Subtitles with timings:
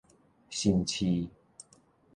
[0.49, 1.29] 新市